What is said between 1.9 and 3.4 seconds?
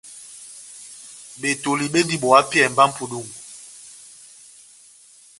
bendini bo hapiyɛhɛ mba ó mʼpudungu.